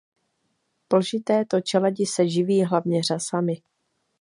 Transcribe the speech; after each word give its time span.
Plži 0.87 1.19
této 1.19 1.61
čeledi 1.61 2.05
se 2.05 2.29
živí 2.29 2.63
hlavně 2.63 3.03
řasami. 3.03 3.53